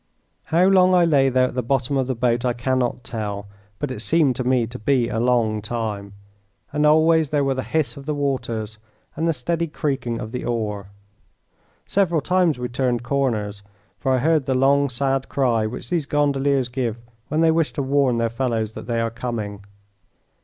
How 0.45 0.63
long 0.65 0.95
I 0.95 1.05
lay 1.05 1.29
there 1.29 1.49
at 1.49 1.53
the 1.53 1.61
bottom 1.61 1.95
of 1.95 2.07
the 2.07 2.15
boat 2.15 2.43
I 2.43 2.53
can 2.53 2.79
not 2.79 3.03
tell; 3.03 3.45
but 3.77 3.91
it 3.91 3.99
seemed 4.01 4.35
to 4.37 4.43
me 4.43 4.65
to 4.65 4.79
be 4.79 5.09
a 5.09 5.19
long 5.19 5.61
time, 5.61 6.13
and 6.73 6.87
always 6.87 7.29
there 7.29 7.43
were 7.43 7.53
the 7.53 7.61
hiss 7.61 7.97
of 7.97 8.07
the 8.07 8.15
waters 8.15 8.79
and 9.15 9.27
the 9.27 9.31
steady 9.31 9.67
creaking 9.67 10.19
of 10.19 10.31
the 10.31 10.43
oar. 10.43 10.89
Several 11.85 12.19
times 12.19 12.57
we 12.57 12.67
turned 12.67 13.03
corners, 13.03 13.61
for 13.99 14.11
I 14.11 14.17
heard 14.17 14.47
the 14.47 14.55
long, 14.55 14.89
sad 14.89 15.29
cry 15.29 15.67
which 15.67 15.91
these 15.91 16.07
gondoliers 16.07 16.67
give 16.67 16.97
when 17.27 17.41
they 17.41 17.51
wish 17.51 17.71
to 17.73 17.83
warn 17.83 18.17
their 18.17 18.29
fellows 18.31 18.73
that 18.73 18.87
they 18.87 18.99
are 18.99 19.11
coming. 19.11 19.63